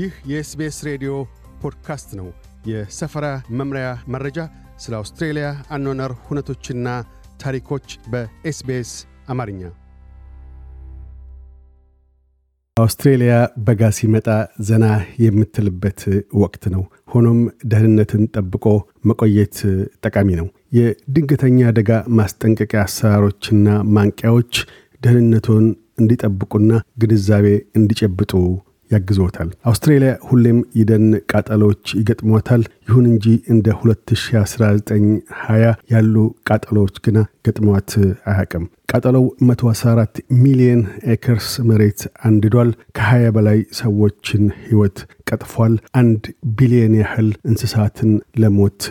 [0.00, 1.12] ይህ የ SBS ሬዲዮ
[1.62, 2.28] ፖድካስት ነው።
[2.66, 3.26] የሰፈራ
[3.58, 4.38] መምሪያ መረጃ፣
[4.78, 6.88] ስለ አውስትሬልያ አኗኗር ሁነቶችና
[7.42, 8.90] ታሪኮች በ SBS
[9.28, 9.62] አማርኛ።
[12.76, 13.32] አውስትሬልያ
[13.66, 14.28] በጋ ሲመጣ
[14.60, 14.84] ዘና
[15.24, 16.00] የምትልበት
[16.42, 18.64] ወቅት ነው። ሆኖም ደህንነትን ጠብቆ
[19.04, 19.58] መቆየት
[20.04, 24.54] ጠቃሚ ነው። የድንገተኛ አደጋ ማስጠንቀቂያ አሰራሮችና ማንቂያዎች
[25.00, 25.66] ደህንነቶን
[26.00, 27.46] እንዲጠብቁና ግንዛቤ
[27.78, 28.32] እንዲጨብጡ
[28.90, 36.14] ያግዞታል። አውስትሬልያ ሁሌም የደን ቃጠሎች ይገጥሟታል። ይሁን እንጂ እንደ 2019-20 ያሉ
[36.48, 37.90] ቃጠሎዎች ግና ገጥሟት
[38.30, 40.80] አያቅም። ቃጠሎው 114 ሚሊየን
[41.12, 44.98] acres መሬት አንድዷል። ከ20 በላይ ሰዎችን ሕይወት
[45.30, 46.22] ቀጥፏል። አንድ
[46.58, 48.10] ቢሊየን ያህል እንስሳትን
[48.42, 48.82] ለሞት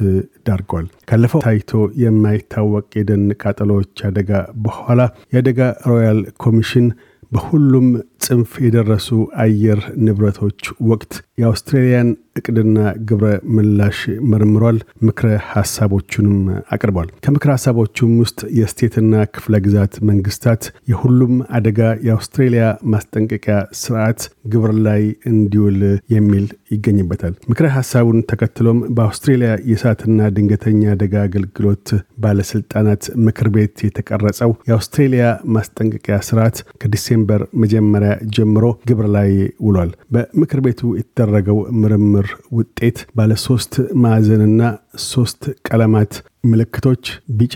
[0.47, 1.71] ዳርጓል። ካለፈው ታይቶ
[2.03, 4.31] የማይታወቅ የደን ቃጠሎዎች አደጋ
[4.65, 4.99] በኋላ
[5.33, 6.87] የአደጋ ሮያል ኮሚሽን
[7.31, 7.87] በሁሉም
[8.19, 9.09] ጽንፍ የደረሱ
[9.43, 12.77] አየር ንብረቶች ወቅት የአውስትሬልያን እቅድና
[13.09, 13.25] ግብረ
[13.55, 13.97] ምላሽ
[14.31, 16.37] መርምሯል። ምክረ ሐሳቦቹንም
[16.75, 24.21] አቅርቧል። ከምክረ ሐሳቦቹም ውስጥ የስቴትና ክፍለ ግዛት መንግስታት የሁሉም አደጋ የአውስትሬልያ ማስጠንቀቂያ ስርዓት
[24.53, 25.79] ግብር ላይ እንዲውል
[26.13, 31.87] የሚል ይገኝበታል። ምክረ ሐሳቡን ተከትሎም በአውስትሬልያ የእሳትና ድንገተኛ አደጋ አገልግሎት
[32.23, 35.25] ባለስልጣናት ምክር ቤት የተቀረጸው የአውስትሬልያ
[35.55, 39.31] ማስጠንቀቂያ ስርዓት ከዲሴምበር መጀመሪያ ጀምሮ ግብር ላይ
[39.65, 44.61] ውሏል። በምክር ቤቱ የተደረገው ምርምር ውጤት ባለ ሶስት ማዕዘንና
[45.07, 46.13] ሶስት ቀለማት
[46.45, 47.05] ምልክቶች
[47.37, 47.55] ቢጫ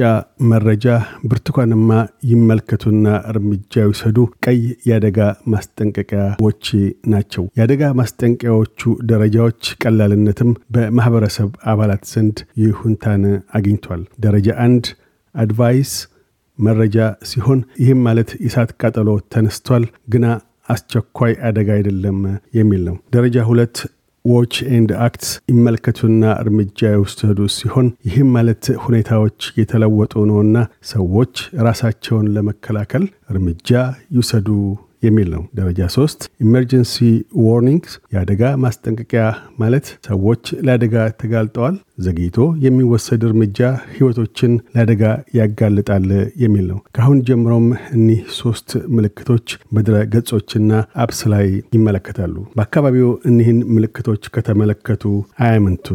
[0.50, 0.86] መረጃ፣
[1.30, 1.90] ብርቱካንማ
[2.32, 4.60] ይመልከቱና እርምጃ ይውሰዱ፣ ቀይ
[4.90, 5.20] የአደጋ
[5.54, 6.66] ማስጠንቀቂያዎች
[7.08, 8.82] ናቸው። የአደጋ ማስጠንቀቂያዎቹ
[9.12, 13.24] ደረጃዎች ቀላልነትም በማህበረሰብ አባላት ዘንድ ይሁንታን
[13.58, 14.86] አግኝቷል። ደረጃ አንድ
[15.36, 15.94] advice
[16.60, 20.26] መረጃ ሲሆን ይህም ማለት የእሳት ቃጠሎ ተነስቷል ግና
[20.74, 22.20] አስቸኳይ አደጋ አይደለም
[22.58, 23.78] የሚል ነው። ደረጃ ሁለት
[24.26, 30.58] watch and acts ይመልከቱና እርምጃ ይውሰዱ ሲሆን ይህም ማለት ሁኔታዎች የተለወጡ ነውና
[30.92, 31.34] ሰዎች
[31.68, 33.70] ራሳቸውን ለመከላከል እርምጃ
[34.16, 34.48] ይውሰዱ
[35.04, 36.96] የሚል ነው። ደረጃ ሶስት emergency
[37.44, 39.24] warnings የአደጋ ማስጠንቀቂያ
[39.60, 41.76] ማለት ሰዎች ለአደጋ ተጋልጠዋል፣
[42.06, 43.60] ዘግይቶ የሚወሰድ እርምጃ
[43.94, 45.04] ህይወቶችን ለአደጋ
[45.40, 46.08] ያጋልጣል
[46.44, 50.72] የሚል ነው። ከአሁን ጀምሮም እኒህ ሶስት ምልክቶች በድረ ገጾችና
[51.04, 51.48] apps ላይ
[51.78, 55.06] ይመለከታሉ። በአካባቢው እኒህን ምልክቶች ከተመለከቱ
[55.44, 55.88] አያመንቱ።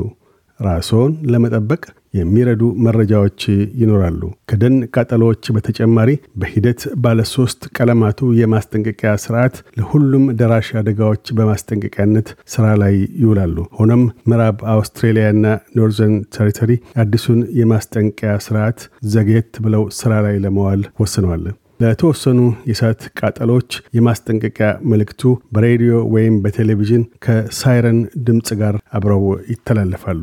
[0.61, 1.83] ራስዎን ለመጠበቅ
[2.15, 3.41] የሚረዱ መረጃዎች
[3.81, 4.21] ይኖራሉ።
[4.51, 6.11] ከደን ቃጠሎዎች በተጨማሪ
[6.41, 13.47] በሂደት ባለሶስት ቀለማቱ የማስጠንቀቂያ ስርዓት ለሁሉም ደራሽ አደጋዎች በማስጠንቀቂያነት ስራ ላይ ይውላሉ።
[13.79, 15.45] ሆኖም ምዕራብ አውስትሬሊያና
[15.79, 18.81] Northern Territory አዲሱን የማስጠንቀቂያ ስርዓት
[19.13, 21.47] ዘግየት ብለው ስራ ላይ ለመዋል ወስነዋል።
[21.81, 23.69] ለተወሰኑ የእሳት ቃጠሎች
[23.99, 25.23] የማስጠንቀቂያ መልእክቱ
[25.55, 30.23] በሬዲዮ ወይም በቴሌቪዥን ከሳይረን ድምፅ ጋር አብረው ይተላለፋሉ።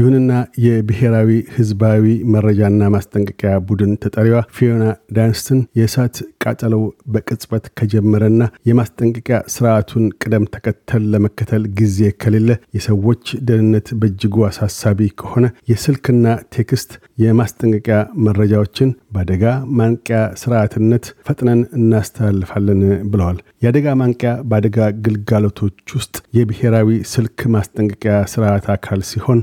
[0.00, 0.32] ይሁንና
[0.64, 4.84] የብሔራዊ ህዝባዊ መረጃና ማስጠንቀቂያ ቡድን ተጠሪዋ ፊዮና
[5.16, 6.82] ዳንስትን የእሳት ቃጠሎው
[7.14, 16.24] በቅጽበት ከጀመረና የማስጠንቀቂያ ስርዓቱን ቅደም ተከተል ለመከተል ጊዜ ከሌለ የሰዎች ደህንነት በእጅጉ አሳሳቢ ከሆነ የስልክና
[16.56, 16.92] text
[17.24, 19.44] የማስጠንቀቂያ መረጃዎችን በአደጋ
[19.78, 22.80] ማንቂያ ስርዓትነት ፈጥነን እናስተላልፋለን
[23.12, 29.40] ብለዋል። የአደጋ ማንቂያ በአደጋ ግልጋሎቶች ውስጥ የብሔራዊ ስልክ ማስጠንቀቂያ ስርዓት አካል ሲሆን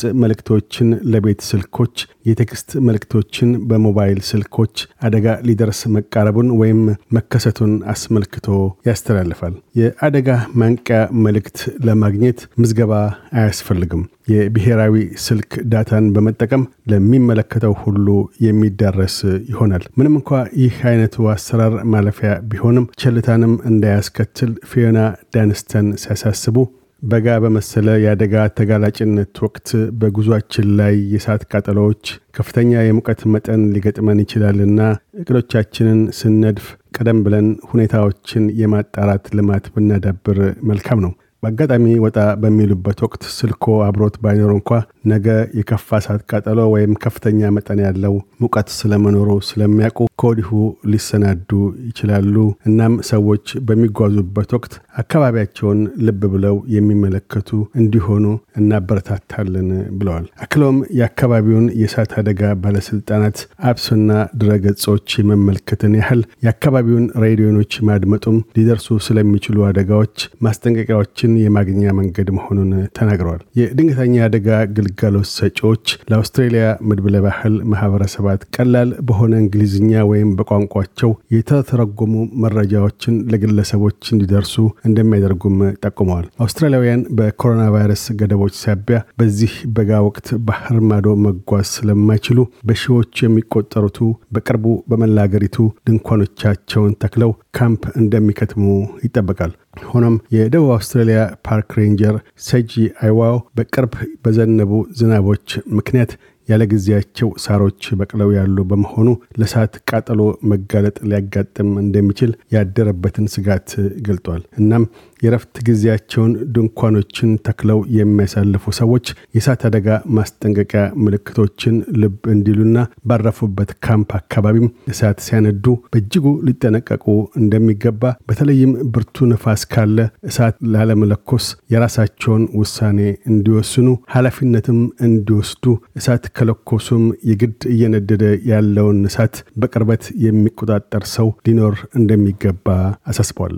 [0.00, 1.94] የድምፅ መልእክቶችን ለቤት ስልኮች፣
[2.28, 4.74] የ text መልእክቶችን በሞባይል ስልኮች
[5.06, 6.80] አደጋ ሊደርስ መቃረቡን ወይም
[7.16, 8.46] መከሰቱን አስመልክቶ
[8.88, 10.28] ያስተላልፋል። የአደጋ
[10.60, 12.92] ማንቂያ መልእክት ለማግኘት ምዝገባ
[13.38, 14.94] አያስፈልግም። የብሔራዊ
[15.24, 18.06] ስልክ data ን በመጠቀም ለሚመለከተው ሁሉ
[18.46, 19.16] የሚዳረስ
[19.50, 20.30] ይሆናል። ምንም እንኳ
[20.62, 24.98] ይህ አይነቱ አሰራር ማለፊያ ቢሆንም ቸልታንም እንዳያስከትል ፊዮና
[25.36, 26.56] ዳንስተን ሲያሳስቡ
[27.02, 29.68] በጋ በመሰለ የአደጋ ተጋላጭነት ወቅት
[30.00, 32.04] በጉዟችን ላይ የእሳት ቃጠሎዎች
[32.34, 34.80] ከፍተኛ የሙቀት መጠን ሊገጥመን ይችላልና
[35.22, 36.66] እቅዶቻችንን ስነድፍ
[36.96, 40.40] ቀደም ብለን ሁኔታዎችን የማጣራት ልማት ብናዳብር
[40.70, 41.12] መልካም ነው።
[41.42, 44.70] በአጋጣሚ ወጣ በሚሉበት ወቅት ስልኮ አብሮት ባይኖር እንኳ
[45.10, 45.26] ነገ
[45.58, 50.50] የከፋ እሳት ቃጠሎ ወይም ከፍተኛ መጠን ያለው ሙቀት ስለመኖሩ ስለሚያውቁ ከወዲሁ
[50.92, 51.50] ሊሰናዱ
[51.88, 52.34] ይችላሉ።
[52.68, 57.50] እናም ሰዎች በሚጓዙበት ወቅት አካባቢያቸውን ልብ ብለው የሚመለከቱ
[57.80, 58.24] እንዲሆኑ
[58.60, 59.68] እናበረታታለን
[59.98, 63.38] ብለዋል። አክለውም የአካባቢውን የእሳት አደጋ ባለስልጣናት
[63.70, 64.10] አፕስና
[64.42, 73.40] ድረገጾች የመመልከትን ያህል የአካባቢውን ሬዲዮኖች ማድመጡም ሊደርሱ ስለሚችሉ አደጋዎች ማስጠንቀቂያዎችን ሰዎችን የማግኛ መንገድ መሆኑን ተናግረዋል።
[73.58, 74.46] የድንገተኛ አደጋ
[74.76, 82.14] ግልጋሎት ሰጪዎች ለአውስትሬሊያ መድብለ ባህል ማህበረሰባት ቀላል በሆነ እንግሊዝኛ ወይም በቋንቋቸው የተተረጎሙ
[82.44, 84.54] መረጃዎችን ለግለሰቦች እንዲደርሱ
[84.88, 92.38] እንደሚያደርጉም ጠቁመዋል። አውስትራሊያውያን በኮሮና ቫይረስ ገደቦች ሳቢያ በዚህ በጋ ወቅት ባህር ማዶ መጓዝ ስለማይችሉ
[92.68, 94.00] በሺዎች የሚቆጠሩቱ
[94.34, 95.56] በቅርቡ በመላ አገሪቱ
[95.88, 98.64] ድንኳኖቻቸውን ተክለው ካምፕ እንደሚከትሙ
[99.04, 102.14] ይጠበቃል። ሆኖም የደቡብ አውስትራሊያ park ranger
[102.46, 102.72] ሰጂ
[103.02, 103.92] አይዋው በቅርብ
[104.24, 105.46] በዘነቡ ዝናቦች
[105.78, 106.12] ምክንያት
[106.48, 109.08] ያለ ጊዜያቸው ሳሮች በቅለው ያሉ በመሆኑ
[109.40, 113.68] ለእሳት ቃጠሎ መጋለጥ ሊያጋጥም እንደሚችል ያደረበትን ስጋት
[114.06, 114.84] ገልጧል። እናም
[115.22, 119.86] የረፍት ጊዜያቸውን ድንኳኖችን ተክለው የሚያሳልፉ ሰዎች የእሳት አደጋ
[120.18, 122.78] ማስጠንቀቂያ ምልክቶችን ልብ እንዲሉና
[123.08, 127.06] ባረፉበት ካምፕ አካባቢም እሳት ሲያነዱ በእጅጉ ሊጠነቀቁ
[127.40, 129.98] እንደሚገባ በተለይም ብርቱ ነፋስ ካለ
[130.28, 133.00] እሳት ላለመለኮስ የራሳቸውን ውሳኔ
[133.30, 135.64] እንዲወስኑ ኃላፊነትም እንዲወስዱ
[135.98, 142.66] እሳት ከለኮሱም የግድ እየነደደ ያለውን እሳት በቅርበት የሚቆጣጠር ሰው ሊኖር እንደሚገባ
[143.06, 143.56] አሳስቧል።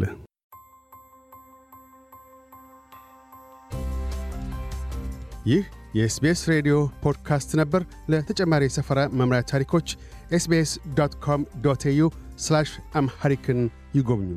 [5.46, 5.62] ይህ
[5.94, 9.88] የ SBS ሬዲዮ ፖድካስት ነበር። ለተጨማሪ የሰፈራ መምሪያ ታሪኮች
[10.32, 12.02] SBS dot com dot au
[12.94, 13.60] Amharic ን
[13.94, 14.32] ይጎብኙ።